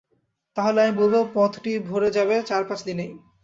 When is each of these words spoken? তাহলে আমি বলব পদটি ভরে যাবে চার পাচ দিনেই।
তাহলে 0.57 0.79
আমি 0.83 0.93
বলব 1.01 1.15
পদটি 1.35 1.71
ভরে 1.89 2.09
যাবে 2.17 2.35
চার 2.49 2.63
পাচ 2.67 2.79
দিনেই। 2.87 3.11